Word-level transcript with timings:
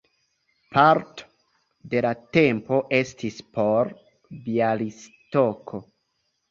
Parto 0.77 1.27
de 1.93 2.01
la 2.07 2.15
tempo 2.39 2.81
estis 3.03 3.39
por 3.59 3.95
Bjalistoko. 4.49 5.89